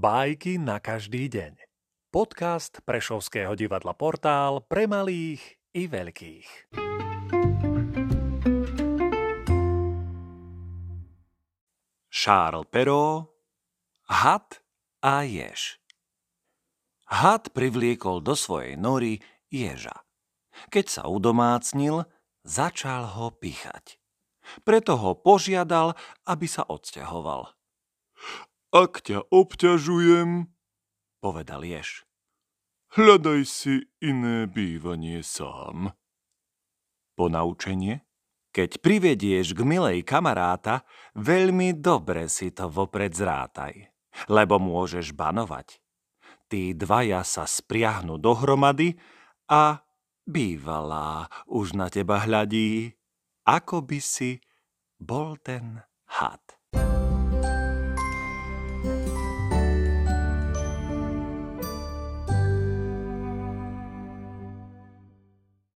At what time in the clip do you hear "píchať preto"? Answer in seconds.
23.36-24.96